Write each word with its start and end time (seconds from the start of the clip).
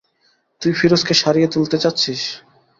তুই 0.61 0.71
ফিরোজকে 0.73 1.13
সারিয়ে 1.13 1.47
তুলতে 1.47 1.77
চাচ্ছিস। 1.77 2.21